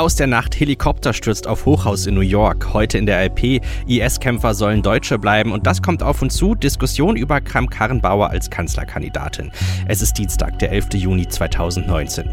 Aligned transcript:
Aus 0.00 0.14
der 0.14 0.28
Nacht 0.28 0.58
Helikopter 0.58 1.12
stürzt 1.12 1.46
auf 1.46 1.66
Hochhaus 1.66 2.06
in 2.06 2.14
New 2.14 2.22
York. 2.22 2.72
Heute 2.72 2.96
in 2.96 3.04
der 3.04 3.22
LP. 3.22 3.60
IS-Kämpfer 3.86 4.54
sollen 4.54 4.80
Deutsche 4.80 5.18
bleiben 5.18 5.52
und 5.52 5.66
das 5.66 5.82
kommt 5.82 6.02
auf 6.02 6.22
uns 6.22 6.36
zu. 6.36 6.54
Diskussion 6.54 7.16
über 7.16 7.42
Kram 7.42 7.68
Karrenbauer 7.68 8.30
als 8.30 8.48
Kanzlerkandidatin. 8.48 9.52
Es 9.88 10.00
ist 10.00 10.16
Dienstag, 10.16 10.58
der 10.58 10.72
11. 10.72 10.94
Juni 10.94 11.28
2019. 11.28 12.30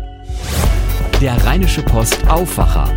Der 1.20 1.46
Rheinische 1.46 1.82
Post 1.82 2.26
Aufwacher. 2.30 2.90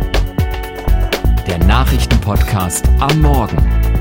Der 1.45 1.57
Nachrichtenpodcast 1.65 2.87
am 3.01 3.19
Morgen. 3.19 4.00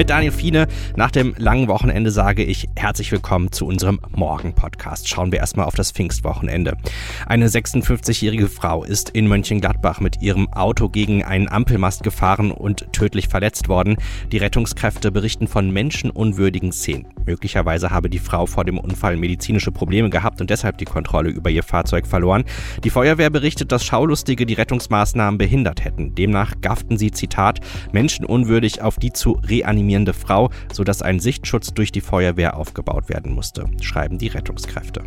Mit 0.00 0.08
Daniel 0.08 0.32
Fiene 0.32 0.66
nach 0.96 1.10
dem 1.10 1.34
langen 1.36 1.68
Wochenende 1.68 2.10
sage 2.10 2.42
ich 2.42 2.70
herzlich 2.74 3.12
willkommen 3.12 3.52
zu 3.52 3.66
unserem 3.66 4.00
Morgen-Podcast. 4.16 5.06
Schauen 5.06 5.30
wir 5.30 5.40
erstmal 5.40 5.66
auf 5.66 5.74
das 5.74 5.92
Pfingstwochenende. 5.92 6.78
Eine 7.26 7.48
56-jährige 7.48 8.48
Frau 8.48 8.82
ist 8.82 9.10
in 9.10 9.28
Mönchengladbach 9.28 10.00
mit 10.00 10.22
ihrem 10.22 10.50
Auto 10.54 10.88
gegen 10.88 11.22
einen 11.22 11.50
Ampelmast 11.50 12.02
gefahren 12.02 12.50
und 12.50 12.90
tödlich 12.94 13.28
verletzt 13.28 13.68
worden. 13.68 13.98
Die 14.32 14.38
Rettungskräfte 14.38 15.12
berichten 15.12 15.46
von 15.46 15.70
menschenunwürdigen 15.70 16.72
Szenen. 16.72 17.04
Möglicherweise 17.26 17.90
habe 17.90 18.08
die 18.08 18.20
Frau 18.20 18.46
vor 18.46 18.64
dem 18.64 18.78
Unfall 18.78 19.18
medizinische 19.18 19.70
Probleme 19.70 20.08
gehabt 20.08 20.40
und 20.40 20.48
deshalb 20.48 20.78
die 20.78 20.86
Kontrolle 20.86 21.28
über 21.28 21.50
ihr 21.50 21.62
Fahrzeug 21.62 22.06
verloren. 22.06 22.44
Die 22.84 22.90
Feuerwehr 22.90 23.28
berichtet, 23.28 23.70
dass 23.70 23.84
Schaulustige 23.84 24.46
die 24.46 24.54
Rettungsmaßnahmen 24.54 25.36
behindert 25.36 25.84
hätten. 25.84 26.14
Demnach 26.14 26.54
gafften 26.62 26.96
sie, 26.96 27.10
Zitat, 27.10 27.60
menschenunwürdig 27.92 28.80
auf 28.80 28.96
die 28.96 29.12
zu 29.12 29.38
reanimieren 29.44 29.89
reanimierende 29.90 30.12
Frau, 30.12 30.50
sodass 30.72 31.02
ein 31.02 31.20
Sichtschutz 31.20 31.74
durch 31.74 31.92
die 31.92 32.00
Feuerwehr 32.00 32.56
aufgebaut 32.56 33.08
werden 33.08 33.32
musste, 33.32 33.66
schreiben 33.80 34.18
die 34.18 34.28
Rettungskräfte. 34.28 35.02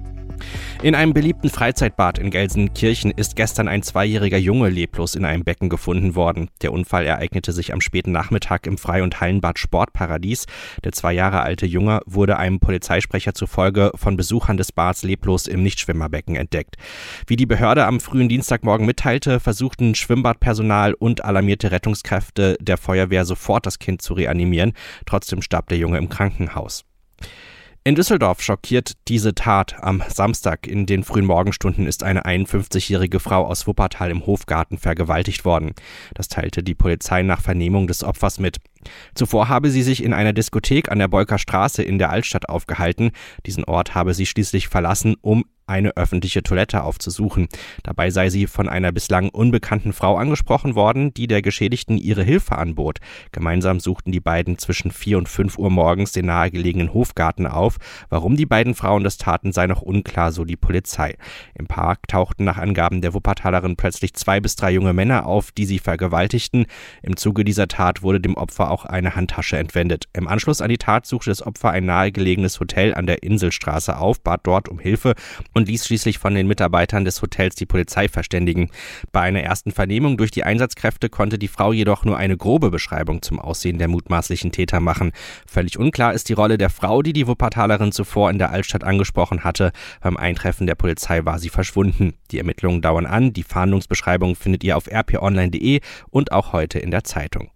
In 0.83 0.95
einem 0.95 1.13
beliebten 1.13 1.49
Freizeitbad 1.49 2.19
in 2.19 2.29
Gelsenkirchen 2.29 3.11
ist 3.11 3.37
gestern 3.37 3.69
ein 3.69 3.83
zweijähriger 3.83 4.37
Junge 4.37 4.67
leblos 4.67 5.15
in 5.15 5.23
einem 5.23 5.45
Becken 5.45 5.69
gefunden 5.69 6.15
worden. 6.15 6.49
Der 6.61 6.73
Unfall 6.73 7.05
ereignete 7.05 7.53
sich 7.53 7.71
am 7.71 7.79
späten 7.79 8.11
Nachmittag 8.11 8.67
im 8.67 8.77
Frei- 8.77 9.01
und 9.01 9.21
Hallenbad 9.21 9.59
Sportparadies. 9.59 10.45
Der 10.83 10.91
zwei 10.91 11.13
Jahre 11.13 11.41
alte 11.41 11.65
Junge 11.65 12.01
wurde 12.05 12.37
einem 12.37 12.59
Polizeisprecher 12.59 13.33
zufolge 13.33 13.91
von 13.95 14.17
Besuchern 14.17 14.57
des 14.57 14.73
Bads 14.73 15.03
leblos 15.03 15.47
im 15.47 15.63
Nichtschwimmerbecken 15.63 16.35
entdeckt. 16.35 16.75
Wie 17.27 17.37
die 17.37 17.45
Behörde 17.45 17.85
am 17.85 18.01
frühen 18.01 18.27
Dienstagmorgen 18.27 18.85
mitteilte, 18.85 19.39
versuchten 19.39 19.95
Schwimmbadpersonal 19.95 20.95
und 20.95 21.23
alarmierte 21.23 21.71
Rettungskräfte 21.71 22.57
der 22.59 22.77
Feuerwehr 22.77 23.23
sofort 23.23 23.65
das 23.65 23.79
Kind 23.79 24.01
zu 24.01 24.15
reanimieren. 24.15 24.73
Trotzdem 25.05 25.41
starb 25.41 25.69
der 25.69 25.77
Junge 25.77 25.97
im 25.97 26.09
Krankenhaus. 26.09 26.83
In 27.85 27.95
Düsseldorf 27.95 28.41
schockiert 28.41 28.93
diese 29.09 29.35
Tat. 29.35 29.75
Am 29.83 30.01
Samstag 30.07 30.67
in 30.67 30.85
den 30.85 31.03
frühen 31.03 31.25
Morgenstunden 31.25 31.85
ist 31.85 32.01
eine 32.01 32.23
51-jährige 32.23 33.19
Frau 33.19 33.45
aus 33.45 33.67
Wuppertal 33.67 34.09
im 34.09 34.25
Hofgarten 34.25 34.77
vergewaltigt 34.77 35.43
worden. 35.43 35.73
Das 36.13 36.29
teilte 36.29 36.63
die 36.63 36.75
Polizei 36.75 37.23
nach 37.23 37.41
Vernehmung 37.41 37.87
des 37.87 38.01
Opfers 38.05 38.39
mit. 38.39 38.59
Zuvor 39.15 39.49
habe 39.49 39.69
sie 39.69 39.83
sich 39.83 40.03
in 40.03 40.13
einer 40.13 40.33
Diskothek 40.33 40.91
an 40.91 40.99
der 40.99 41.07
Bolker 41.07 41.37
Straße 41.37 41.83
in 41.83 41.99
der 41.99 42.09
Altstadt 42.09 42.49
aufgehalten. 42.49 43.11
Diesen 43.45 43.63
Ort 43.63 43.95
habe 43.95 44.13
sie 44.13 44.25
schließlich 44.25 44.67
verlassen, 44.67 45.15
um 45.21 45.45
eine 45.65 45.95
öffentliche 45.95 46.43
Toilette 46.43 46.83
aufzusuchen. 46.83 47.47
Dabei 47.83 48.09
sei 48.09 48.29
sie 48.29 48.47
von 48.47 48.67
einer 48.67 48.91
bislang 48.91 49.29
unbekannten 49.29 49.93
Frau 49.93 50.17
angesprochen 50.17 50.75
worden, 50.75 51.13
die 51.13 51.27
der 51.27 51.41
Geschädigten 51.41 51.97
ihre 51.97 52.23
Hilfe 52.23 52.57
anbot. 52.57 52.99
Gemeinsam 53.31 53.79
suchten 53.79 54.11
die 54.11 54.19
beiden 54.19 54.57
zwischen 54.57 54.91
vier 54.91 55.17
und 55.17 55.29
fünf 55.29 55.57
Uhr 55.57 55.69
morgens 55.69 56.11
den 56.11 56.25
nahegelegenen 56.25 56.93
Hofgarten 56.93 57.47
auf. 57.47 57.77
Warum 58.09 58.35
die 58.35 58.45
beiden 58.45 58.75
Frauen 58.75 59.03
das 59.03 59.17
taten, 59.17 59.51
sei 59.51 59.67
noch 59.67 59.81
unklar, 59.81 60.31
so 60.31 60.45
die 60.45 60.57
Polizei. 60.57 61.15
Im 61.55 61.67
Park 61.67 62.07
tauchten 62.07 62.43
nach 62.43 62.57
Angaben 62.57 63.01
der 63.01 63.13
Wuppertalerin 63.13 63.75
plötzlich 63.75 64.13
zwei 64.13 64.39
bis 64.39 64.55
drei 64.55 64.71
junge 64.71 64.93
Männer 64.93 65.25
auf, 65.25 65.51
die 65.51 65.65
sie 65.65 65.79
vergewaltigten. 65.79 66.65
Im 67.01 67.15
Zuge 67.15 67.43
dieser 67.43 67.67
Tat 67.67 68.03
wurde 68.03 68.19
dem 68.19 68.35
Opfer 68.35 68.69
auch 68.73 68.85
eine 68.85 69.15
Handtasche 69.15 69.57
entwendet. 69.57 70.05
Im 70.13 70.27
Anschluss 70.27 70.59
an 70.59 70.69
die 70.69 70.79
Tat 70.79 71.05
suchte 71.05 71.29
das 71.29 71.45
Opfer 71.45 71.69
ein 71.69 71.85
nahegelegenes 71.85 72.59
Hotel 72.59 72.95
an 72.95 73.05
der 73.05 73.21
Inselstraße 73.21 73.97
auf, 73.97 74.19
bat 74.19 74.41
dort 74.43 74.67
um 74.67 74.79
Hilfe 74.79 75.13
und 75.53 75.67
ließ 75.67 75.85
schließlich 75.85 76.17
von 76.17 76.33
den 76.33 76.47
Mitarbeitern 76.47 77.05
des 77.05 77.21
Hotels 77.21 77.53
die 77.53 77.67
Polizei 77.67 78.07
verständigen. 78.07 78.71
Bei 79.11 79.21
einer 79.21 79.41
ersten 79.41 79.71
Vernehmung 79.71 80.17
durch 80.17 80.31
die 80.31 80.43
Einsatzkräfte 80.43 81.09
konnte 81.09 81.37
die 81.37 81.47
Frau 81.47 81.71
jedoch 81.71 82.03
nur 82.03 82.17
eine 82.17 82.35
grobe 82.35 82.71
Beschreibung 82.71 83.21
zum 83.21 83.39
Aussehen 83.39 83.77
der 83.77 83.87
mutmaßlichen 83.87 84.51
Täter 84.51 84.79
machen. 84.79 85.11
Völlig 85.45 85.77
unklar 85.77 86.13
ist 86.13 86.29
die 86.29 86.33
Rolle 86.33 86.57
der 86.57 86.71
Frau, 86.71 87.03
die 87.03 87.13
die 87.13 87.27
Wuppertalerin 87.27 87.91
zuvor 87.91 88.31
in 88.31 88.39
der 88.39 88.49
Altstadt 88.49 88.83
angesprochen 88.83 89.43
hatte. 89.43 89.71
Beim 90.01 90.17
Eintreffen 90.17 90.65
der 90.65 90.75
Polizei 90.75 91.23
war 91.25 91.37
sie 91.37 91.49
verschwunden. 91.49 92.15
Die 92.31 92.39
Ermittlungen 92.39 92.81
dauern 92.81 93.05
an. 93.05 93.33
Die 93.33 93.43
Fahndungsbeschreibung 93.43 94.35
findet 94.35 94.63
ihr 94.63 94.77
auf 94.77 94.87
rponline.de 94.91 95.81
und 96.09 96.31
auch 96.31 96.53
heute 96.53 96.79
in 96.79 96.89
der 96.89 97.03
Zeitung. 97.03 97.51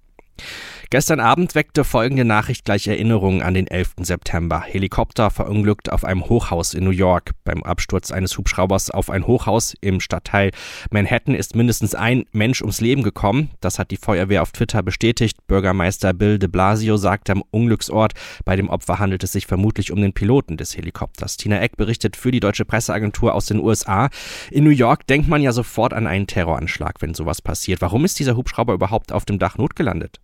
Gestern 0.89 1.19
Abend 1.19 1.53
weckte 1.53 1.83
folgende 1.83 2.23
Nachricht 2.23 2.63
gleich 2.63 2.87
Erinnerungen 2.87 3.41
an 3.41 3.53
den 3.53 3.67
11. 3.67 3.95
September. 4.03 4.61
Helikopter 4.61 5.29
verunglückt 5.29 5.91
auf 5.91 6.05
einem 6.05 6.23
Hochhaus 6.29 6.73
in 6.73 6.85
New 6.85 6.91
York. 6.91 7.31
Beim 7.43 7.61
Absturz 7.61 8.09
eines 8.09 8.37
Hubschraubers 8.37 8.89
auf 8.89 9.09
ein 9.09 9.27
Hochhaus 9.27 9.73
im 9.81 9.99
Stadtteil 9.99 10.51
Manhattan 10.89 11.35
ist 11.35 11.57
mindestens 11.57 11.93
ein 11.93 12.23
Mensch 12.31 12.61
ums 12.61 12.79
Leben 12.79 13.03
gekommen. 13.03 13.49
Das 13.59 13.79
hat 13.79 13.91
die 13.91 13.97
Feuerwehr 13.97 14.41
auf 14.41 14.53
Twitter 14.53 14.81
bestätigt. 14.81 15.45
Bürgermeister 15.47 16.13
Bill 16.13 16.39
de 16.39 16.47
Blasio 16.47 16.95
sagte 16.95 17.33
am 17.33 17.43
Unglücksort, 17.51 18.13
bei 18.45 18.55
dem 18.55 18.69
Opfer 18.69 18.97
handelt 18.97 19.25
es 19.25 19.33
sich 19.33 19.45
vermutlich 19.45 19.91
um 19.91 20.01
den 20.01 20.13
Piloten 20.13 20.55
des 20.55 20.77
Helikopters. 20.77 21.35
Tina 21.35 21.59
Eck 21.59 21.75
berichtet 21.75 22.15
für 22.15 22.31
die 22.31 22.39
deutsche 22.39 22.63
Presseagentur 22.63 23.35
aus 23.35 23.47
den 23.47 23.59
USA. 23.59 24.07
In 24.51 24.63
New 24.63 24.69
York 24.69 25.05
denkt 25.07 25.27
man 25.27 25.41
ja 25.41 25.51
sofort 25.51 25.93
an 25.93 26.07
einen 26.07 26.27
Terroranschlag, 26.27 27.01
wenn 27.01 27.13
sowas 27.13 27.41
passiert. 27.41 27.81
Warum 27.81 28.05
ist 28.05 28.19
dieser 28.19 28.37
Hubschrauber 28.37 28.73
überhaupt 28.73 29.11
auf 29.11 29.25
dem 29.25 29.37
Dach 29.37 29.57
notgelandet? 29.57 30.21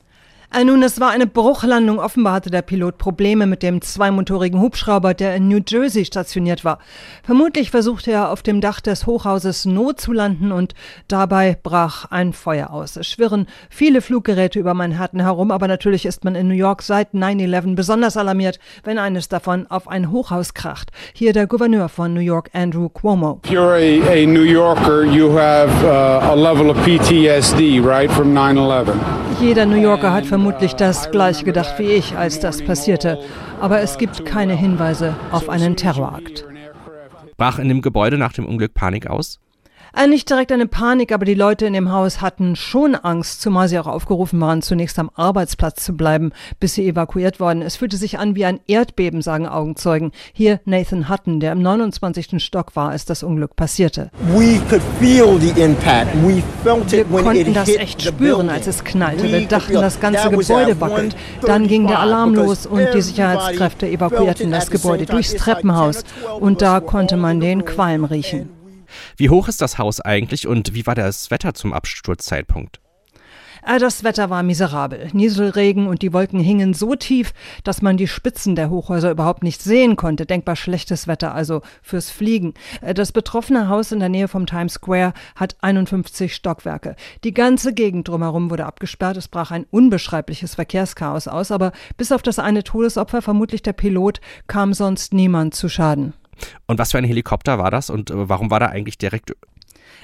Äh, 0.55 0.65
nun, 0.65 0.83
es 0.83 0.99
war 0.99 1.09
eine 1.09 1.25
Bruchlandung. 1.25 1.97
Offenbar 1.97 2.33
hatte 2.33 2.51
der 2.51 2.61
Pilot 2.61 2.99
Probleme 2.99 3.47
mit 3.47 3.63
dem 3.63 3.81
zweimotorigen 3.81 4.61
Hubschrauber, 4.61 5.15
der 5.15 5.35
in 5.35 5.47
New 5.47 5.61
Jersey 5.67 6.05
stationiert 6.05 6.63
war. 6.63 6.77
Vermutlich 7.23 7.71
versuchte 7.71 8.11
er 8.11 8.29
auf 8.29 8.43
dem 8.43 8.61
Dach 8.61 8.79
des 8.79 9.07
Hochhauses 9.07 9.65
Not 9.65 9.99
zu 9.99 10.11
landen 10.11 10.51
und 10.51 10.75
dabei 11.07 11.57
brach 11.63 12.05
ein 12.11 12.33
Feuer 12.33 12.69
aus. 12.69 12.97
Es 12.97 13.07
schwirren 13.07 13.47
viele 13.71 13.99
Fluggeräte 13.99 14.59
über 14.59 14.75
Manhattan 14.75 15.21
herum, 15.21 15.49
aber 15.49 15.67
natürlich 15.67 16.05
ist 16.05 16.23
man 16.23 16.35
in 16.35 16.49
New 16.49 16.53
York 16.53 16.83
seit 16.83 17.15
9-11 17.15 17.73
besonders 17.73 18.15
alarmiert, 18.15 18.59
wenn 18.83 18.99
eines 18.99 19.29
davon 19.29 19.65
auf 19.71 19.87
ein 19.87 20.11
Hochhaus 20.11 20.53
kracht. 20.53 20.91
Hier 21.13 21.33
der 21.33 21.47
Gouverneur 21.47 21.89
von 21.89 22.13
New 22.13 22.19
York, 22.19 22.51
Andrew 22.53 22.89
Cuomo. 22.89 23.41
If 23.43 23.51
you're 23.51 23.73
a, 23.73 24.21
a 24.21 24.27
New 24.27 24.43
Yorker, 24.43 25.03
you 25.03 25.35
have 25.35 25.71
uh, 25.83 26.31
a 26.31 26.35
level 26.35 26.69
of 26.69 26.77
PTSD, 26.85 27.83
right, 27.83 28.11
from 28.11 28.35
9-11. 28.35 28.93
Jeder 29.41 29.65
New 29.65 29.81
Yorker 29.81 30.13
hat 30.13 30.25
vermutlich 30.25 30.42
vermutlich 30.43 30.73
das 30.73 31.09
gleiche 31.09 31.45
gedacht 31.45 31.79
wie 31.79 31.83
ich, 31.83 32.17
als 32.17 32.41
das 32.41 32.61
passierte. 32.61 33.17
Aber 33.61 33.79
es 33.79 33.97
gibt 33.97 34.25
keine 34.25 34.53
Hinweise 34.53 35.15
auf 35.31 35.47
einen 35.47 35.77
Terrorakt. 35.77 36.43
Brach 37.37 37.59
in 37.59 37.69
dem 37.69 37.81
Gebäude 37.81 38.17
nach 38.17 38.33
dem 38.33 38.45
Unglück 38.45 38.73
Panik 38.73 39.07
aus? 39.07 39.39
Äh, 39.95 40.07
nicht 40.07 40.27
direkt 40.27 40.51
eine 40.51 40.65
Panik, 40.65 41.11
aber 41.11 41.23
die 41.23 41.35
Leute 41.35 41.67
in 41.67 41.73
dem 41.73 41.91
Haus 41.91 42.19
hatten 42.19 42.55
schon 42.55 42.95
Angst, 42.95 43.41
zumal 43.41 43.67
sie 43.67 43.77
auch 43.77 43.85
aufgerufen 43.85 44.41
waren, 44.41 44.63
zunächst 44.63 44.97
am 44.97 45.11
Arbeitsplatz 45.13 45.83
zu 45.83 45.93
bleiben, 45.95 46.31
bis 46.59 46.73
sie 46.73 46.87
evakuiert 46.87 47.39
wurden. 47.39 47.61
Es 47.61 47.75
fühlte 47.75 47.97
sich 47.97 48.17
an 48.17 48.35
wie 48.35 48.45
ein 48.45 48.59
Erdbeben, 48.65 49.21
sagen 49.21 49.47
Augenzeugen. 49.47 50.11
Hier 50.33 50.59
Nathan 50.65 51.09
Hutton, 51.09 51.39
der 51.39 51.51
im 51.51 51.61
29. 51.61 52.43
Stock 52.43 52.75
war, 52.75 52.89
als 52.89 53.05
das 53.05 53.21
Unglück 53.21 53.55
passierte. 53.55 54.09
Wir 56.63 57.23
konnten 57.23 57.53
das 57.53 57.69
echt 57.69 58.01
spüren, 58.01 58.49
als 58.49 58.65
es 58.65 58.83
knallte. 58.83 59.31
Wir 59.31 59.47
dachten, 59.47 59.73
das 59.73 59.99
ganze 59.99 60.31
Gebäude 60.31 60.81
wackelt. 60.81 61.15
Dann 61.41 61.67
ging 61.67 61.85
der 61.85 61.99
Alarm 61.99 62.33
los 62.33 62.65
und 62.65 62.87
die 62.95 63.01
Sicherheitskräfte 63.01 63.87
evakuierten 63.87 64.49
das 64.49 64.71
Gebäude 64.71 65.05
durchs 65.05 65.35
Treppenhaus. 65.35 66.03
Und 66.39 66.63
da 66.63 66.79
konnte 66.79 67.15
man 67.15 67.39
den 67.39 67.63
Qualm 67.63 68.05
riechen. 68.05 68.49
Wie 69.17 69.29
hoch 69.29 69.47
ist 69.47 69.61
das 69.61 69.77
Haus 69.77 69.99
eigentlich 70.01 70.47
und 70.47 70.73
wie 70.73 70.85
war 70.85 70.95
das 70.95 71.31
Wetter 71.31 71.53
zum 71.53 71.73
Absturzzeitpunkt? 71.73 72.79
Äh, 73.65 73.79
das 73.79 74.03
Wetter 74.03 74.29
war 74.29 74.43
miserabel. 74.43 75.07
Nieselregen 75.13 75.87
und 75.87 76.01
die 76.01 76.13
Wolken 76.13 76.39
hingen 76.39 76.73
so 76.73 76.95
tief, 76.95 77.33
dass 77.63 77.81
man 77.81 77.97
die 77.97 78.07
Spitzen 78.07 78.55
der 78.55 78.69
Hochhäuser 78.69 79.11
überhaupt 79.11 79.43
nicht 79.43 79.61
sehen 79.61 79.95
konnte. 79.95 80.25
Denkbar 80.25 80.55
schlechtes 80.55 81.07
Wetter 81.07 81.33
also 81.33 81.61
fürs 81.81 82.09
Fliegen. 82.09 82.53
Äh, 82.81 82.93
das 82.93 83.11
betroffene 83.11 83.69
Haus 83.69 83.91
in 83.91 83.99
der 83.99 84.09
Nähe 84.09 84.27
vom 84.27 84.45
Times 84.45 84.73
Square 84.73 85.13
hat 85.35 85.55
51 85.61 86.33
Stockwerke. 86.33 86.95
Die 87.23 87.33
ganze 87.33 87.73
Gegend 87.73 88.07
drumherum 88.07 88.49
wurde 88.49 88.65
abgesperrt. 88.65 89.17
Es 89.17 89.27
brach 89.27 89.51
ein 89.51 89.65
unbeschreibliches 89.71 90.55
Verkehrschaos 90.55 91.27
aus, 91.27 91.51
aber 91.51 91.71
bis 91.97 92.11
auf 92.11 92.21
das 92.21 92.39
eine 92.39 92.63
Todesopfer, 92.63 93.21
vermutlich 93.21 93.61
der 93.61 93.73
Pilot, 93.73 94.19
kam 94.47 94.73
sonst 94.73 95.13
niemand 95.13 95.55
zu 95.55 95.69
Schaden. 95.69 96.13
Und 96.65 96.79
was 96.79 96.91
für 96.91 96.97
ein 96.97 97.03
Helikopter 97.03 97.57
war 97.57 97.71
das? 97.71 97.89
Und 97.89 98.09
äh, 98.11 98.29
warum 98.29 98.51
war 98.51 98.59
da 98.59 98.67
eigentlich 98.67 98.97
direkt 98.97 99.33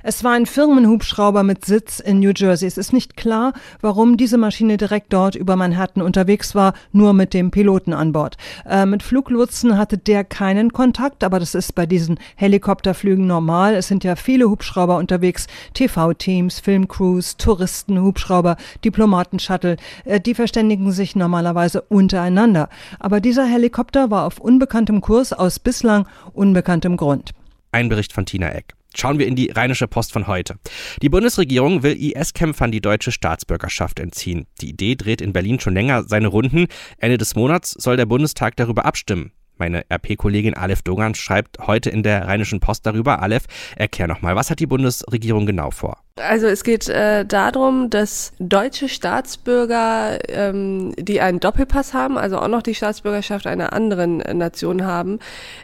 Es 0.04 0.24
war 0.24 0.32
ein 0.32 0.46
Firmenhubschrauber 0.46 1.44
mit 1.44 1.66
Sitz 1.66 2.00
in 2.00 2.20
New 2.20 2.32
Jersey. 2.36 2.68
Es 2.68 2.78
ist 2.78 2.94
nicht 2.94 3.18
klar, 3.18 3.54
warum 3.82 4.18
diese 4.18 4.38
Maschine 4.38 4.78
direkt 4.78 5.12
dort 5.12 5.36
über 5.36 5.56
Manhattan 5.56 6.02
unterwegs 6.02 6.56
war, 6.56 6.74
nur 6.92 7.14
mit 7.14 7.34
dem 7.34 7.52
Piloten 7.52 7.94
an 7.94 8.12
Bord. 8.12 8.38
Äh, 8.66 8.86
mit 8.86 9.04
Fluglotsen 9.04 9.78
hatte 9.78 9.98
der 9.98 10.24
keinen 10.24 10.72
Kontakt, 10.72 11.24
aber 11.24 11.40
das 11.40 11.56
ist 11.56 11.76
bei 11.76 11.86
diesen 11.86 12.20
Helikopterflügen 12.36 13.28
normal. 13.28 13.76
Es 13.76 13.88
sind 13.88 14.04
ja 14.04 14.16
viele 14.16 14.50
Hubschrauber 14.50 14.98
unterwegs, 14.98 15.48
TV-Teams, 15.74 16.60
Filmcrews, 16.60 17.38
Touristen, 17.38 18.02
Hubschrauber, 18.02 18.58
Diplomaten-Shuttle. 18.86 19.78
Äh, 20.06 20.20
die 20.22 20.34
verständigen 20.34 20.92
sich 20.92 21.16
normalerweise 21.16 21.82
untereinander. 21.82 22.70
Aber 23.00 23.20
dieser 23.20 23.46
Helikopter 23.46 24.12
war 24.12 24.26
auf 24.26 24.40
unbekanntem 24.40 25.02
Kurs 25.02 25.34
aus 25.34 25.60
bislang 25.60 26.08
unbekanntem 26.34 26.98
Grund. 26.98 27.32
Ein 27.72 27.90
Bericht 27.90 28.14
von 28.14 28.26
Tina 28.26 28.50
Eck. 28.50 28.79
Schauen 28.96 29.20
wir 29.20 29.28
in 29.28 29.36
die 29.36 29.52
Rheinische 29.52 29.88
Post 29.88 30.12
von 30.12 30.28
heute. 30.28 30.56
Die 31.02 31.10
Bundesregierung 31.10 31.84
will 31.84 31.96
IS-Kämpfern 31.96 32.72
die 32.72 32.82
deutsche 32.82 33.12
Staatsbürgerschaft 33.12 34.00
entziehen. 34.00 34.48
Die 34.62 34.70
Idee 34.70 34.96
dreht 34.96 35.22
in 35.22 35.34
Berlin 35.34 35.60
schon 35.60 35.74
länger 35.76 36.04
seine 36.04 36.28
Runden. 36.28 36.68
Ende 36.98 37.18
des 37.18 37.36
Monats 37.36 37.72
soll 37.72 37.98
der 37.98 38.08
Bundestag 38.08 38.56
darüber 38.56 38.86
abstimmen. 38.86 39.32
Meine 39.60 39.84
RP-Kollegin 39.92 40.54
Aleph 40.54 40.84
Dogan 40.84 41.16
schreibt 41.16 41.60
heute 41.60 41.90
in 41.90 42.02
der 42.02 42.26
Rheinischen 42.28 42.62
Post 42.62 42.86
darüber. 42.86 43.22
Aleph, 43.22 43.44
erklär 43.76 44.08
nochmal, 44.08 44.38
was 44.38 44.50
hat 44.50 44.62
die 44.62 44.66
Bundesregierung 44.66 45.46
genau 45.46 45.70
vor? 45.70 45.98
Also 46.16 46.48
es 46.48 46.64
geht 46.64 46.88
äh, 46.88 47.26
darum, 47.26 47.90
dass 47.90 48.32
deutsche 48.40 48.88
Staatsbürger, 48.88 50.20
ähm, 50.30 50.94
die 50.98 51.20
einen 51.20 51.42
Doppelpass 51.42 51.94
haben, 51.94 52.18
also 52.18 52.40
auch 52.40 52.48
noch 52.48 52.62
die 52.62 52.74
Staatsbürgerschaft 52.74 53.48
einer 53.48 53.74
anderen 53.74 54.18
Nation 54.18 54.86
haben, 54.86 55.20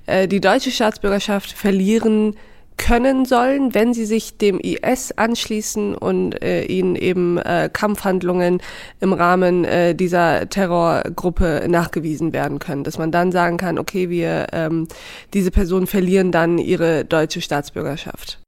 äh, 0.08 0.28
die 0.28 0.42
deutsche 0.42 0.72
Staatsbürgerschaft 0.72 1.54
verlieren 1.54 2.36
können 2.78 3.26
sollen, 3.26 3.74
wenn 3.74 3.94
sie 3.94 4.06
sich 4.06 4.38
dem 4.38 4.60
IS 4.60 5.12
anschließen 5.14 5.96
und 5.96 6.42
äh, 6.42 6.66
ihnen 6.66 6.96
eben 6.96 7.38
äh, 7.38 7.70
Kampfhandlungen 7.72 8.62
im 9.00 9.14
Rahmen 9.14 9.66
äh, 9.66 9.96
dieser 9.96 10.50
Terrorgruppe 10.50 11.66
nachgewiesen 11.68 12.34
werden 12.34 12.60
können. 12.60 12.84
Dass 12.84 12.98
man 12.98 13.12
dann 13.12 13.32
sagen 13.32 13.58
kann, 13.58 13.80
okay, 13.80 14.10
wir 14.10 14.48
ähm, 14.54 14.88
diese 15.34 15.52
Personen 15.52 15.88
verlieren 15.88 16.32
dann 16.32 16.58
ihre 16.58 17.06
deutsche 17.06 17.42
Staatsbürgerschaft. 17.42 18.45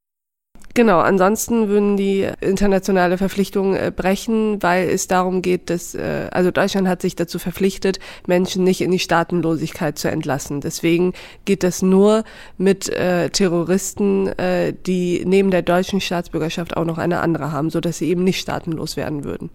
Genau, 0.78 1.00
ansonsten 1.00 1.70
würden 1.70 1.98
die 1.98 2.30
internationale 2.40 3.18
Verpflichtungen 3.18 3.76
äh, 3.76 3.92
brechen, 3.92 4.62
weil 4.62 4.88
es 4.90 5.08
darum 5.08 5.42
geht, 5.42 5.72
dass, 5.72 5.96
äh, 5.96 6.28
also 6.30 6.52
Deutschland 6.52 6.88
hat 6.88 7.02
sich 7.02 7.16
dazu 7.16 7.40
verpflichtet, 7.40 7.98
Menschen 8.28 8.64
nicht 8.64 8.82
in 8.82 8.92
die 8.92 9.00
Staatenlosigkeit 9.00 9.98
zu 9.98 10.08
entlassen. 10.12 10.62
Deswegen 10.62 11.14
geht 11.46 11.64
das 11.64 11.82
nur 11.82 12.24
mit 12.60 12.90
äh, 12.90 13.32
Terroristen, 13.32 14.28
äh, 14.38 14.72
die 14.86 15.24
neben 15.26 15.50
der 15.50 15.64
deutschen 15.64 16.00
Staatsbürgerschaft 16.00 16.78
auch 16.78 16.86
noch 16.86 17.00
eine 17.00 17.22
andere 17.22 17.52
haben, 17.52 17.72
so 17.72 17.80
dass 17.80 17.98
sie 17.98 18.10
eben 18.10 18.24
nicht 18.24 18.40
staatenlos 18.40 18.98
werden 18.98 19.24
würden. 19.24 19.50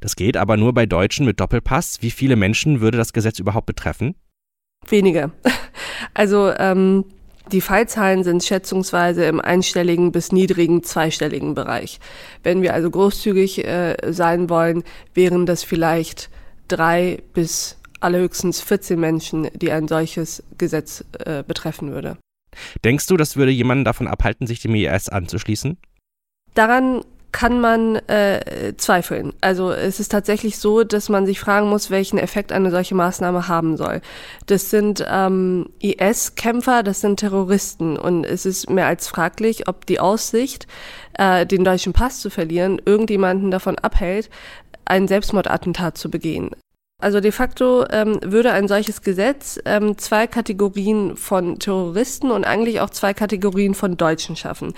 Das 0.00 0.14
geht 0.14 0.36
aber 0.36 0.56
nur 0.56 0.72
bei 0.72 0.86
Deutschen 0.86 1.26
mit 1.26 1.40
Doppelpass. 1.40 2.02
Wie 2.02 2.12
viele 2.12 2.36
Menschen 2.36 2.80
würde 2.80 2.98
das 2.98 3.12
Gesetz 3.12 3.40
überhaupt 3.40 3.66
betreffen? 3.66 4.14
Wenige. 4.88 5.32
Also 6.14 6.52
ähm, 6.58 7.04
die 7.50 7.60
Fallzahlen 7.60 8.24
sind 8.24 8.44
schätzungsweise 8.44 9.24
im 9.24 9.40
einstelligen 9.40 10.12
bis 10.12 10.32
niedrigen 10.32 10.82
zweistelligen 10.82 11.54
Bereich. 11.54 11.98
Wenn 12.42 12.62
wir 12.62 12.74
also 12.74 12.90
großzügig 12.90 13.66
äh, 13.66 13.96
sein 14.12 14.48
wollen, 14.48 14.84
wären 15.14 15.46
das 15.46 15.64
vielleicht 15.64 16.30
drei 16.68 17.22
bis 17.32 17.76
allerhöchstens 18.00 18.60
14 18.60 18.98
Menschen, 18.98 19.48
die 19.54 19.72
ein 19.72 19.88
solches 19.88 20.42
Gesetz 20.58 21.04
äh, 21.24 21.42
betreffen 21.42 21.92
würde. 21.92 22.16
Denkst 22.84 23.06
du, 23.06 23.16
das 23.16 23.36
würde 23.36 23.50
jemanden 23.50 23.84
davon 23.84 24.06
abhalten, 24.06 24.46
sich 24.46 24.60
dem 24.60 24.74
IS 24.74 25.08
anzuschließen? 25.08 25.78
Daran 26.54 27.02
kann 27.32 27.60
man 27.60 27.96
äh, 28.08 28.74
zweifeln. 28.76 29.32
Also 29.40 29.72
es 29.72 29.98
ist 30.00 30.12
tatsächlich 30.12 30.58
so, 30.58 30.84
dass 30.84 31.08
man 31.08 31.26
sich 31.26 31.40
fragen 31.40 31.68
muss, 31.68 31.90
welchen 31.90 32.18
Effekt 32.18 32.52
eine 32.52 32.70
solche 32.70 32.94
Maßnahme 32.94 33.48
haben 33.48 33.76
soll. 33.76 34.02
Das 34.46 34.70
sind 34.70 35.04
ähm, 35.08 35.70
IS-Kämpfer, 35.80 36.82
das 36.82 37.00
sind 37.00 37.20
Terroristen 37.20 37.96
und 37.96 38.24
es 38.24 38.46
ist 38.46 38.68
mehr 38.70 38.86
als 38.86 39.08
fraglich, 39.08 39.66
ob 39.66 39.86
die 39.86 39.98
Aussicht, 39.98 40.66
äh, 41.14 41.46
den 41.46 41.64
deutschen 41.64 41.94
Pass 41.94 42.20
zu 42.20 42.30
verlieren, 42.30 42.80
irgendjemanden 42.84 43.50
davon 43.50 43.78
abhält, 43.78 44.28
ein 44.84 45.08
Selbstmordattentat 45.08 45.96
zu 45.96 46.10
begehen. 46.10 46.50
Also 46.98 47.18
de 47.18 47.32
facto 47.32 47.84
ähm, 47.90 48.20
würde 48.22 48.52
ein 48.52 48.68
solches 48.68 49.02
Gesetz 49.02 49.58
ähm, 49.64 49.98
zwei 49.98 50.28
Kategorien 50.28 51.16
von 51.16 51.58
Terroristen 51.58 52.30
und 52.30 52.44
eigentlich 52.44 52.80
auch 52.80 52.90
zwei 52.90 53.12
Kategorien 53.12 53.74
von 53.74 53.96
Deutschen 53.96 54.36
schaffen. 54.36 54.72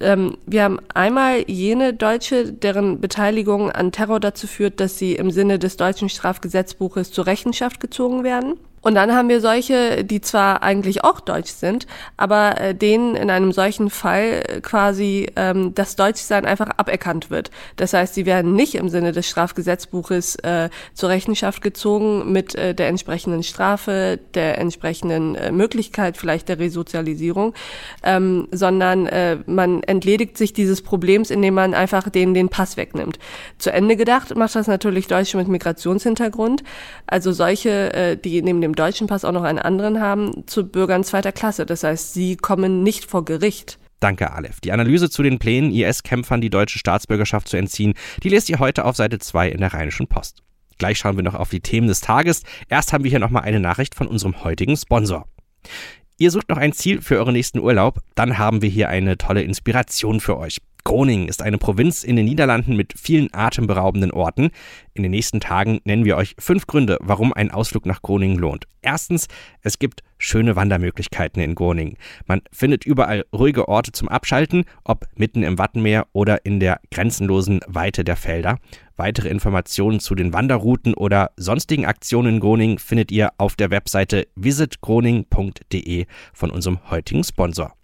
Ähm, 0.00 0.36
wir 0.46 0.64
haben 0.64 0.78
einmal 0.94 1.44
jene 1.48 1.94
Deutsche, 1.94 2.52
deren 2.52 3.00
Beteiligung 3.00 3.70
an 3.70 3.92
Terror 3.92 4.20
dazu 4.20 4.46
führt, 4.46 4.80
dass 4.80 4.98
sie 4.98 5.14
im 5.14 5.30
Sinne 5.30 5.58
des 5.58 5.76
deutschen 5.76 6.08
Strafgesetzbuches 6.08 7.10
zur 7.10 7.26
Rechenschaft 7.26 7.80
gezogen 7.80 8.24
werden. 8.24 8.54
Und 8.80 8.94
dann 8.94 9.14
haben 9.14 9.28
wir 9.28 9.40
solche, 9.40 10.04
die 10.04 10.20
zwar 10.20 10.62
eigentlich 10.62 11.04
auch 11.04 11.20
deutsch 11.20 11.50
sind, 11.50 11.86
aber 12.16 12.60
äh, 12.60 12.74
denen 12.74 13.16
in 13.16 13.30
einem 13.30 13.52
solchen 13.52 13.90
Fall 13.90 14.44
äh, 14.46 14.60
quasi 14.60 15.28
ähm, 15.36 15.74
das 15.74 15.96
Deutschsein 15.96 16.44
einfach 16.44 16.68
aberkannt 16.76 17.30
wird. 17.30 17.50
Das 17.76 17.92
heißt, 17.92 18.14
sie 18.14 18.26
werden 18.26 18.54
nicht 18.54 18.74
im 18.74 18.88
Sinne 18.88 19.12
des 19.12 19.28
Strafgesetzbuches 19.28 20.36
äh, 20.36 20.70
zur 20.94 21.08
Rechenschaft 21.08 21.62
gezogen 21.62 22.32
mit 22.32 22.54
äh, 22.54 22.74
der 22.74 22.88
entsprechenden 22.88 23.42
Strafe, 23.42 24.18
der 24.34 24.58
entsprechenden 24.58 25.34
äh, 25.34 25.52
Möglichkeit 25.52 26.16
vielleicht 26.16 26.48
der 26.48 26.58
Resozialisierung, 26.58 27.54
ähm, 28.02 28.48
sondern 28.50 29.06
äh, 29.06 29.38
man 29.46 29.82
entledigt 29.82 30.38
sich 30.38 30.52
dieses 30.52 30.82
Problems, 30.82 31.30
indem 31.30 31.54
man 31.54 31.74
einfach 31.74 32.08
denen 32.08 32.34
den 32.34 32.48
Pass 32.48 32.76
wegnimmt. 32.76 33.18
Zu 33.58 33.72
Ende 33.72 33.96
gedacht 33.96 34.36
macht 34.36 34.54
das 34.54 34.66
natürlich 34.66 35.06
Deutsche 35.06 35.36
mit 35.36 35.48
Migrationshintergrund, 35.48 36.62
also 37.06 37.32
solche, 37.32 37.92
äh, 37.92 38.16
die 38.16 38.40
neben 38.42 38.60
dem 38.60 38.67
dem 38.68 38.74
deutschen 38.74 39.06
Pass 39.06 39.24
auch 39.24 39.32
noch 39.32 39.42
einen 39.42 39.58
anderen 39.58 40.00
haben, 40.00 40.46
zu 40.46 40.66
Bürgern 40.66 41.04
zweiter 41.04 41.32
Klasse. 41.32 41.66
Das 41.66 41.84
heißt, 41.84 42.14
sie 42.14 42.36
kommen 42.36 42.82
nicht 42.82 43.04
vor 43.04 43.24
Gericht. 43.24 43.78
Danke, 44.00 44.32
Aleph. 44.32 44.60
Die 44.60 44.72
Analyse 44.72 45.10
zu 45.10 45.22
den 45.22 45.38
Plänen, 45.38 45.72
IS-Kämpfern 45.72 46.40
die 46.40 46.50
deutsche 46.50 46.78
Staatsbürgerschaft 46.78 47.48
zu 47.48 47.56
entziehen, 47.56 47.94
die 48.22 48.28
lest 48.28 48.48
ihr 48.48 48.58
heute 48.58 48.84
auf 48.84 48.96
Seite 48.96 49.18
2 49.18 49.48
in 49.48 49.60
der 49.60 49.74
Rheinischen 49.74 50.06
Post. 50.06 50.42
Gleich 50.78 50.98
schauen 50.98 51.16
wir 51.16 51.24
noch 51.24 51.34
auf 51.34 51.50
die 51.50 51.60
Themen 51.60 51.88
des 51.88 52.00
Tages. 52.00 52.42
Erst 52.68 52.92
haben 52.92 53.02
wir 53.02 53.10
hier 53.10 53.18
nochmal 53.18 53.42
eine 53.42 53.58
Nachricht 53.58 53.96
von 53.96 54.06
unserem 54.06 54.44
heutigen 54.44 54.76
Sponsor. 54.76 55.26
Ihr 56.18 56.30
sucht 56.30 56.48
noch 56.48 56.58
ein 56.58 56.72
Ziel 56.72 57.00
für 57.00 57.16
euren 57.16 57.32
nächsten 57.32 57.58
Urlaub? 57.58 58.00
Dann 58.14 58.38
haben 58.38 58.62
wir 58.62 58.68
hier 58.68 58.88
eine 58.88 59.18
tolle 59.18 59.42
Inspiration 59.42 60.20
für 60.20 60.38
euch. 60.38 60.58
Groningen 60.88 61.28
ist 61.28 61.42
eine 61.42 61.58
Provinz 61.58 62.02
in 62.02 62.16
den 62.16 62.24
Niederlanden 62.24 62.74
mit 62.74 62.94
vielen 62.98 63.28
atemberaubenden 63.34 64.10
Orten. 64.10 64.48
In 64.94 65.02
den 65.02 65.10
nächsten 65.10 65.38
Tagen 65.38 65.80
nennen 65.84 66.06
wir 66.06 66.16
euch 66.16 66.34
fünf 66.38 66.66
Gründe, 66.66 66.96
warum 67.02 67.34
ein 67.34 67.50
Ausflug 67.50 67.84
nach 67.84 68.00
Groningen 68.00 68.38
lohnt. 68.38 68.64
Erstens, 68.80 69.28
es 69.60 69.78
gibt 69.78 70.02
schöne 70.16 70.56
Wandermöglichkeiten 70.56 71.42
in 71.42 71.54
Groningen. 71.54 71.98
Man 72.26 72.40
findet 72.52 72.86
überall 72.86 73.26
ruhige 73.34 73.68
Orte 73.68 73.92
zum 73.92 74.08
Abschalten, 74.08 74.64
ob 74.82 75.04
mitten 75.14 75.42
im 75.42 75.58
Wattenmeer 75.58 76.06
oder 76.14 76.46
in 76.46 76.58
der 76.58 76.80
grenzenlosen 76.90 77.60
Weite 77.66 78.02
der 78.02 78.16
Felder. 78.16 78.56
Weitere 78.96 79.28
Informationen 79.28 80.00
zu 80.00 80.14
den 80.14 80.32
Wanderrouten 80.32 80.94
oder 80.94 81.32
sonstigen 81.36 81.84
Aktionen 81.84 82.36
in 82.36 82.40
Groningen 82.40 82.78
findet 82.78 83.12
ihr 83.12 83.32
auf 83.36 83.56
der 83.56 83.70
Webseite 83.70 84.26
visitgroningen.de 84.36 86.06
von 86.32 86.50
unserem 86.50 86.78
heutigen 86.90 87.24
Sponsor 87.24 87.77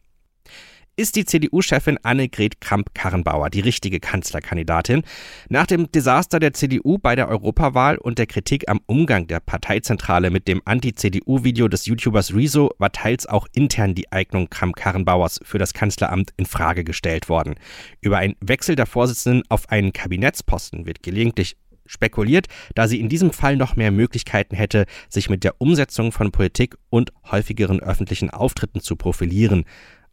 ist 0.97 1.17
die 1.17 1.25
CDU-Chefin 1.25 1.99
Annegret 2.03 2.61
Kramp-Karrenbauer 2.61 3.51
die 3.51 3.61
richtige 3.61 4.01
Kanzlerkandidatin. 4.01 5.03
Nach 5.49 5.67
dem 5.67 5.91
Desaster 5.91 6.39
der 6.39 6.53
CDU 6.53 6.99
bei 6.99 7.17
der 7.17 7.29
Europawahl 7.29 7.99
und 7.99 8.19
der 8.19 8.27
Kritik 8.27 8.69
am 8.69 8.81
Umgang 8.87 9.27
der 9.27 9.41
Parteizentrale 9.41 10.31
mit 10.31 10.47
dem 10.47 10.63
Anti-CDU-Video 10.65 11.69
des 11.69 11.87
YouTubers 11.87 12.35
Rezo 12.35 12.71
war 12.79 12.93
teils 12.93 13.27
auch 13.27 13.49
intern 13.55 13.95
die 13.95 14.13
Eignung 14.13 14.49
Kramp-Karrenbauers 14.51 15.41
für 15.43 15.59
das 15.59 15.75
Kanzleramt 15.75 16.33
in 16.37 16.47
Frage 16.47 16.85
gestellt 16.85 17.29
worden. 17.29 17.57
Über 18.01 18.19
einen 18.19 18.37
Wechsel 18.41 18.77
der 18.77 18.87
Vorsitzenden 18.87 19.43
auf 19.49 19.71
einen 19.71 19.93
Kabinettsposten 19.93 20.87
wird 20.87 21.03
gelegentlich 21.03 21.57
spekuliert, 21.87 22.47
da 22.75 22.89
sie 22.89 23.01
in 23.01 23.09
diesem 23.09 23.31
Fall 23.31 23.57
noch 23.57 23.77
mehr 23.77 23.91
Möglichkeiten 23.91 24.57
hätte, 24.57 24.87
sich 25.09 25.29
mit 25.29 25.45
der 25.45 25.61
Umsetzung 25.61 26.13
von 26.13 26.33
Politik 26.33 26.77
und 26.89 27.13
häufigeren 27.31 27.81
öffentlichen 27.81 28.31
Auftritten 28.31 28.81
zu 28.81 28.97
profilieren. 28.97 29.65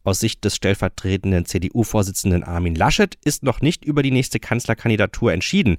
Aus 0.03 0.19
Sicht 0.19 0.43
des 0.43 0.55
stellvertretenden 0.55 1.45
CDU-Vorsitzenden 1.45 2.43
Armin 2.43 2.73
Laschet 2.73 3.17
ist 3.23 3.43
noch 3.43 3.61
nicht 3.61 3.85
über 3.85 4.01
die 4.01 4.09
nächste 4.09 4.39
Kanzlerkandidatur 4.39 5.31
entschieden. 5.31 5.77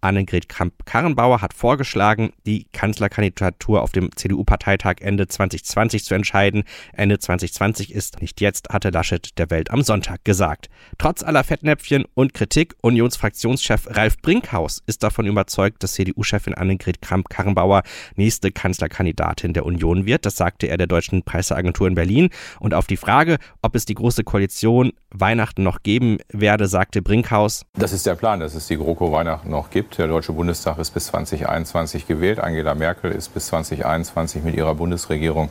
Annegret 0.00 0.48
Kramp-Karrenbauer 0.48 1.40
hat 1.40 1.54
vorgeschlagen, 1.54 2.32
die 2.46 2.66
Kanzlerkandidatur 2.72 3.82
auf 3.82 3.92
dem 3.92 4.10
CDU-Parteitag 4.16 4.96
Ende 5.00 5.28
2020 5.28 6.04
zu 6.04 6.14
entscheiden. 6.14 6.64
Ende 6.92 7.20
2020 7.20 7.92
ist 7.92 8.20
nicht 8.20 8.40
jetzt, 8.40 8.70
hatte 8.70 8.90
Laschet 8.90 9.38
der 9.38 9.50
Welt 9.50 9.70
am 9.70 9.82
Sonntag 9.82 10.24
gesagt. 10.24 10.68
Trotz 10.98 11.22
aller 11.22 11.44
Fettnäpfchen 11.44 12.04
und 12.14 12.34
Kritik, 12.34 12.74
Unionsfraktionschef 12.80 13.86
Ralf 13.90 14.18
Brinkhaus 14.18 14.82
ist 14.86 15.04
davon 15.04 15.26
überzeugt, 15.26 15.84
dass 15.84 15.92
CDU-Chefin 15.92 16.54
Annegret 16.54 17.02
Kramp-Karrenbauer 17.02 17.84
nächste 18.16 18.50
Kanzlerkandidatin 18.50 19.52
der 19.52 19.64
Union 19.64 20.06
wird. 20.06 20.26
Das 20.26 20.36
sagte 20.36 20.66
er 20.66 20.76
der 20.76 20.88
deutschen 20.88 21.22
Presseagentur 21.22 21.86
in 21.86 21.94
Berlin. 21.94 22.30
Und 22.58 22.74
auf 22.74 22.88
die 22.88 22.96
Frage, 22.96 23.38
ob 23.62 23.74
es 23.74 23.84
die 23.84 23.94
Große 23.94 24.24
Koalition 24.24 24.92
Weihnachten 25.12 25.62
noch 25.62 25.82
geben 25.82 26.18
werde, 26.32 26.66
sagte 26.66 27.02
Brinkhaus. 27.02 27.64
Das 27.74 27.92
ist 27.92 28.06
der 28.06 28.14
Plan, 28.14 28.40
dass 28.40 28.54
es 28.54 28.68
die 28.68 28.76
GroKo 28.76 29.12
Weihnachten 29.12 29.50
noch 29.50 29.70
gibt. 29.70 29.98
Der 29.98 30.06
Deutsche 30.06 30.32
Bundestag 30.32 30.78
ist 30.78 30.92
bis 30.92 31.06
2021 31.06 32.06
gewählt. 32.06 32.38
Angela 32.38 32.74
Merkel 32.74 33.10
ist 33.10 33.34
bis 33.34 33.46
2021 33.46 34.44
mit 34.44 34.54
ihrer 34.54 34.74
Bundesregierung 34.74 35.50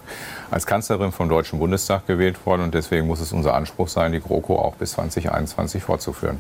als 0.49 0.65
Kanzlerin 0.65 1.11
vom 1.11 1.29
Deutschen 1.29 1.59
Bundestag 1.59 2.07
gewählt 2.07 2.45
worden. 2.45 2.61
Und 2.61 2.73
deswegen 2.73 3.05
muss 3.05 3.19
es 3.19 3.33
unser 3.33 3.53
Anspruch 3.53 3.89
sein, 3.89 4.13
die 4.13 4.21
GroKo 4.21 4.57
auch 4.57 4.75
bis 4.75 4.91
2021 4.91 5.83
fortzuführen. 5.83 6.39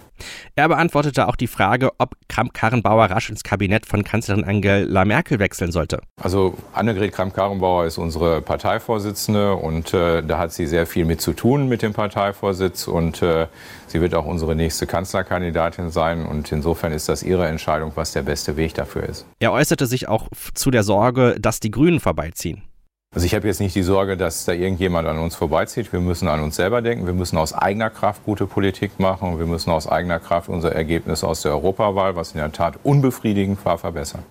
Er 0.55 0.69
beantwortete 0.69 1.27
auch 1.27 1.35
die 1.35 1.47
Frage, 1.47 1.91
ob 1.97 2.15
Kramp-Karrenbauer 2.29 3.05
rasch 3.11 3.29
ins 3.29 3.43
Kabinett 3.43 3.85
von 3.85 4.03
Kanzlerin 4.03 4.43
Angela 4.43 5.05
Merkel 5.05 5.39
wechseln 5.39 5.71
sollte. 5.71 6.01
Also 6.21 6.55
Annegret 6.73 7.13
Kramp-Karrenbauer 7.13 7.85
ist 7.85 7.97
unsere 7.97 8.41
Parteivorsitzende 8.41 9.55
und 9.55 9.93
äh, 9.93 10.23
da 10.23 10.37
hat 10.37 10.53
sie 10.53 10.65
sehr 10.65 10.85
viel 10.87 11.05
mit 11.05 11.21
zu 11.21 11.33
tun 11.33 11.58
mit 11.67 11.81
dem 11.81 11.93
Parteivorsitz 11.93 12.87
und 12.87 13.21
äh, 13.21 13.47
sie 13.87 14.01
wird 14.01 14.15
auch 14.15 14.25
unsere 14.25 14.55
nächste 14.55 14.87
Kanzlerkandidatin 14.87 15.89
sein 15.89 16.25
und 16.25 16.51
insofern 16.51 16.91
ist 16.91 17.09
das 17.09 17.23
ihre 17.23 17.47
Entscheidung, 17.47 17.91
was 17.95 18.13
der 18.13 18.21
beste 18.21 18.55
Weg 18.57 18.73
dafür 18.75 19.03
ist. 19.03 19.25
Er 19.39 19.51
äußerte 19.51 19.85
sich 19.85 20.07
auch 20.07 20.27
zu 20.53 20.71
der 20.71 20.83
Sorge, 20.83 21.35
dass 21.39 21.59
die 21.59 21.71
Grünen 21.71 21.99
vorbeiziehen. 21.99 22.63
Also 23.11 23.25
ich 23.25 23.33
habe 23.33 23.47
jetzt 23.47 23.59
nicht 23.59 23.73
die 23.73 23.81
Sorge, 23.81 24.17
dass 24.17 24.45
da 24.45 24.51
irgendjemand 24.51 25.07
an 25.07 25.17
uns 25.17 25.35
vorbeizieht. 25.35 25.91
Wir 25.91 25.99
müssen 25.99 26.27
an 26.27 26.41
uns 26.41 26.57
selber 26.57 26.83
denken. 26.83 27.07
Wir 27.07 27.13
müssen 27.13 27.37
aus 27.37 27.53
eigener 27.53 27.89
Kraft 27.89 28.23
gute 28.23 28.45
Politik 28.45 28.99
machen. 28.99 29.39
Wir 29.39 29.47
müssen 29.47 29.71
aus 29.71 29.87
eigener 29.87 30.19
Kraft 30.19 30.47
unser 30.47 30.73
Ergebnis 30.73 31.23
aus 31.23 31.41
der 31.41 31.53
Europawahl, 31.53 32.15
was 32.15 32.33
in 32.33 32.37
der 32.37 32.51
Tat 32.51 32.77
unbefriedigend 32.83 33.65
war, 33.65 33.79
verbessern. 33.79 34.25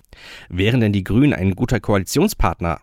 Wären 0.47 0.79
denn 0.79 0.93
die 0.93 1.03
Grünen 1.03 1.33
ein 1.33 1.55
guter 1.55 1.81
Koalitionspartner 1.81 2.79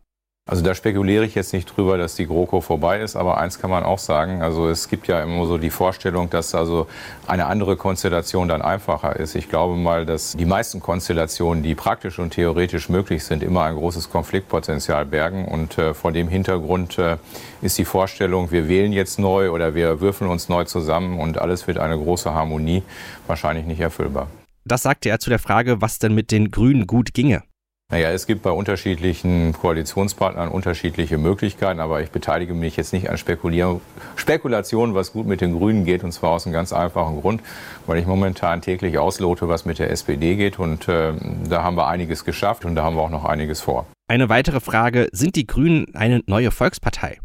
also 0.48 0.62
da 0.62 0.76
spekuliere 0.76 1.24
ich 1.24 1.34
jetzt 1.34 1.52
nicht 1.52 1.76
drüber, 1.76 1.98
dass 1.98 2.14
die 2.14 2.28
GroKo 2.28 2.60
vorbei 2.60 3.00
ist, 3.00 3.16
aber 3.16 3.38
eins 3.38 3.58
kann 3.58 3.68
man 3.68 3.82
auch 3.82 3.98
sagen, 3.98 4.42
also 4.42 4.68
es 4.68 4.88
gibt 4.88 5.08
ja 5.08 5.20
immer 5.20 5.44
so 5.44 5.58
die 5.58 5.70
Vorstellung, 5.70 6.30
dass 6.30 6.54
also 6.54 6.86
eine 7.26 7.46
andere 7.46 7.76
Konstellation 7.76 8.46
dann 8.46 8.62
einfacher 8.62 9.16
ist. 9.16 9.34
Ich 9.34 9.48
glaube 9.48 9.74
mal, 9.74 10.06
dass 10.06 10.36
die 10.36 10.44
meisten 10.44 10.78
Konstellationen, 10.78 11.64
die 11.64 11.74
praktisch 11.74 12.20
und 12.20 12.30
theoretisch 12.30 12.88
möglich 12.88 13.24
sind, 13.24 13.42
immer 13.42 13.64
ein 13.64 13.74
großes 13.74 14.08
Konfliktpotenzial 14.08 15.04
bergen 15.04 15.46
und 15.46 15.78
äh, 15.78 15.94
vor 15.94 16.12
dem 16.12 16.28
Hintergrund 16.28 16.96
äh, 16.96 17.16
ist 17.60 17.76
die 17.76 17.84
Vorstellung, 17.84 18.52
wir 18.52 18.68
wählen 18.68 18.92
jetzt 18.92 19.18
neu 19.18 19.50
oder 19.50 19.74
wir 19.74 20.00
würfeln 20.00 20.30
uns 20.30 20.48
neu 20.48 20.62
zusammen 20.62 21.18
und 21.18 21.38
alles 21.38 21.66
wird 21.66 21.78
eine 21.78 21.98
große 21.98 22.32
Harmonie, 22.32 22.84
wahrscheinlich 23.26 23.66
nicht 23.66 23.80
erfüllbar. 23.80 24.28
Das 24.64 24.84
sagte 24.84 25.08
er 25.08 25.18
zu 25.18 25.28
der 25.28 25.40
Frage, 25.40 25.80
was 25.80 25.98
denn 25.98 26.14
mit 26.14 26.30
den 26.30 26.52
Grünen 26.52 26.86
gut 26.86 27.14
ginge. 27.14 27.42
Naja, 27.88 28.10
es 28.10 28.26
gibt 28.26 28.42
bei 28.42 28.50
unterschiedlichen 28.50 29.52
Koalitionspartnern 29.52 30.48
unterschiedliche 30.48 31.18
Möglichkeiten, 31.18 31.78
aber 31.78 32.02
ich 32.02 32.10
beteilige 32.10 32.52
mich 32.52 32.76
jetzt 32.76 32.92
nicht 32.92 33.08
an 33.08 33.16
Spekulationen, 33.16 34.94
was 34.96 35.12
gut 35.12 35.28
mit 35.28 35.40
den 35.40 35.56
Grünen 35.56 35.84
geht, 35.84 36.02
und 36.02 36.10
zwar 36.10 36.30
aus 36.30 36.46
einem 36.46 36.52
ganz 36.52 36.72
einfachen 36.72 37.20
Grund, 37.20 37.42
weil 37.86 37.98
ich 37.98 38.06
momentan 38.06 38.60
täglich 38.60 38.98
auslote, 38.98 39.48
was 39.48 39.66
mit 39.66 39.78
der 39.78 39.92
SPD 39.92 40.34
geht, 40.34 40.58
und 40.58 40.88
äh, 40.88 41.12
da 41.48 41.62
haben 41.62 41.76
wir 41.76 41.86
einiges 41.86 42.24
geschafft 42.24 42.64
und 42.64 42.74
da 42.74 42.82
haben 42.82 42.96
wir 42.96 43.02
auch 43.02 43.10
noch 43.10 43.24
einiges 43.24 43.60
vor. 43.60 43.86
Eine 44.08 44.28
weitere 44.28 44.58
Frage, 44.58 45.08
sind 45.12 45.36
die 45.36 45.46
Grünen 45.46 45.94
eine 45.94 46.22
neue 46.26 46.50
Volkspartei? 46.50 47.20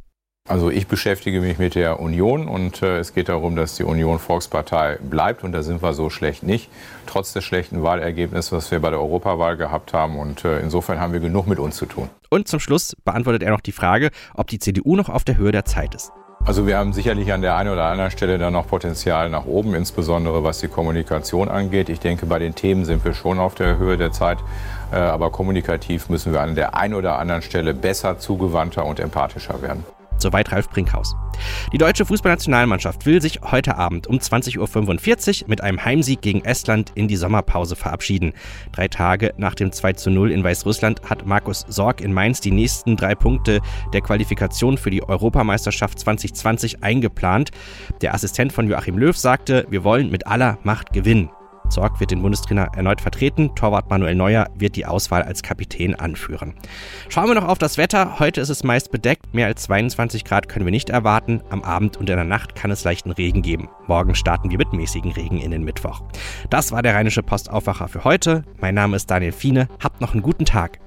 Also 0.52 0.70
ich 0.70 0.88
beschäftige 0.88 1.40
mich 1.40 1.60
mit 1.60 1.76
der 1.76 2.00
Union 2.00 2.48
und 2.48 2.82
äh, 2.82 2.98
es 2.98 3.14
geht 3.14 3.30
darum, 3.30 3.56
dass 3.56 3.76
die 3.76 3.84
Union 3.84 4.20
Volkspartei 4.20 4.98
bleibt 4.98 5.46
und 5.46 5.54
da 5.54 5.62
sind 5.62 5.82
wir 5.82 5.94
so 5.94 6.10
schlecht 6.10 6.44
nicht, 6.44 6.70
trotz 7.06 7.32
des 7.32 7.46
schlechten 7.46 7.84
Wahlergebnisses, 7.84 8.52
was 8.52 8.72
wir 8.72 8.80
bei 8.80 8.90
der 8.90 9.00
Europawahl 9.00 9.56
gehabt 9.56 9.94
haben 9.94 10.18
und 10.18 10.44
äh, 10.44 10.60
insofern 10.60 11.00
haben 11.00 11.14
wir 11.14 11.22
genug 11.22 11.48
mit 11.48 11.58
uns 11.58 11.78
zu 11.78 11.86
tun. 11.86 12.10
Und 12.30 12.48
zum 12.48 12.60
Schluss 12.60 12.98
beantwortet 13.06 13.44
er 13.44 13.52
noch 13.52 13.62
die 13.62 13.72
Frage, 13.72 14.10
ob 14.34 14.48
die 14.48 14.60
CDU 14.60 14.96
noch 14.96 15.10
auf 15.10 15.24
der 15.24 15.38
Höhe 15.38 15.52
der 15.52 15.64
Zeit 15.64 15.96
ist. 15.96 16.12
Also 16.44 16.66
wir 16.66 16.78
haben 16.78 16.92
sicherlich 16.92 17.32
an 17.32 17.44
der 17.44 17.56
einen 17.56 17.70
oder 17.70 17.86
anderen 17.86 18.10
Stelle 18.10 18.40
da 18.40 18.50
noch 18.50 18.68
Potenzial 18.68 19.30
nach 19.30 19.46
oben, 19.46 19.76
insbesondere 19.76 20.44
was 20.44 20.60
die 20.60 20.68
Kommunikation 20.68 21.50
angeht. 21.50 21.88
Ich 21.88 22.00
denke, 22.00 22.26
bei 22.26 22.40
den 22.40 22.56
Themen 22.56 22.84
sind 22.84 23.06
wir 23.06 23.14
schon 23.14 23.38
auf 23.40 23.54
der 23.54 23.78
Höhe 23.78 23.96
der 23.96 24.12
Zeit, 24.12 24.40
äh, 24.92 24.96
aber 24.96 25.30
kommunikativ 25.30 26.10
müssen 26.10 26.34
wir 26.34 26.42
an 26.42 26.56
der 26.56 26.76
einen 26.76 26.96
oder 26.96 27.20
anderen 27.20 27.44
Stelle 27.44 27.76
besser, 27.76 28.18
zugewandter 28.18 28.86
und 28.86 29.00
empathischer 29.00 29.62
werden. 29.62 29.86
Soweit 30.22 30.52
Ralf 30.52 30.70
Brinkhaus. 30.70 31.16
Die 31.74 31.78
deutsche 31.78 32.06
Fußballnationalmannschaft 32.06 33.06
will 33.06 33.22
sich 33.22 33.42
heute 33.42 33.76
Abend 33.78 34.08
um 34.08 34.18
20.45 34.18 35.44
Uhr 35.44 35.50
mit 35.50 35.62
einem 35.62 35.84
Heimsieg 35.84 36.22
gegen 36.22 36.46
Estland 36.46 36.92
in 36.96 37.08
die 37.08 37.16
Sommerpause 37.16 37.76
verabschieden. 37.76 38.34
Drei 38.72 38.88
Tage 38.88 39.34
nach 39.38 39.56
dem 39.56 39.72
2 39.72 39.94
zu 39.94 40.10
0 40.12 40.32
in 40.32 40.44
Weißrussland 40.44 41.02
hat 41.10 41.26
Markus 41.26 41.66
Sorg 41.68 42.02
in 42.02 42.14
Mainz 42.14 42.42
die 42.42 42.52
nächsten 42.52 42.96
drei 42.96 43.16
Punkte 43.16 43.60
der 43.94 44.02
Qualifikation 44.02 44.78
für 44.78 44.92
die 44.92 45.04
Europameisterschaft 45.04 46.00
2020 46.00 46.84
eingeplant. 46.84 47.52
Der 48.02 48.14
Assistent 48.14 48.54
von 48.54 48.68
Joachim 48.68 48.98
Löw 48.98 49.18
sagte, 49.18 49.66
wir 49.70 49.84
wollen 49.84 50.10
mit 50.10 50.28
aller 50.28 50.58
Macht 50.64 50.94
gewinnen. 50.94 51.30
Zorg 51.72 52.00
wird 52.00 52.12
den 52.12 52.22
Bundestrainer 52.22 52.70
erneut 52.76 53.02
vertreten. 53.02 53.56
Torwart 53.56 53.90
Manuel 53.90 54.16
Neuer 54.16 54.48
wird 54.56 54.76
die 54.76 54.86
Auswahl 54.86 55.24
als 55.24 55.42
Kapitän 55.42 55.96
anführen. 55.96 56.54
Schauen 57.10 57.28
wir 57.28 57.36
noch 57.36 57.48
auf 57.48 57.58
das 57.58 57.78
Wetter. 57.78 58.20
Heute 58.20 58.42
ist 58.42 58.50
es 58.50 58.64
meist 58.64 58.92
bedeckt. 58.92 59.34
Mehr 59.34 59.48
als 59.48 59.64
22 59.64 60.26
Grad 60.26 60.50
können 60.50 60.66
wir 60.66 60.72
nicht 60.72 60.90
erwarten. 60.90 61.42
Am 61.50 61.64
Abend 61.64 61.98
und 61.98 62.10
in 62.10 62.16
der 62.16 62.26
Nacht 62.26 62.56
kann 62.56 62.72
es 62.72 62.84
leichten 62.84 63.12
Regen 63.12 63.42
geben. 63.42 63.70
Morgen 63.88 64.16
starten 64.16 64.52
wir 64.52 64.58
mit 64.58 64.74
mäßigen 64.74 65.14
Regen 65.14 65.40
in 65.40 65.52
den 65.52 65.64
Mittwoch. 65.64 66.02
Das 66.50 66.72
war 66.72 66.82
der 66.82 66.94
Rheinische 66.94 67.24
Postaufwacher 67.24 67.88
für 67.88 68.04
heute. 68.04 68.44
Mein 68.60 68.76
Name 68.76 68.98
ist 68.98 69.10
Daniel 69.10 69.32
Fiene. 69.32 69.68
Habt 69.82 70.02
noch 70.02 70.14
einen 70.14 70.22
guten 70.22 70.46
Tag. 70.46 70.80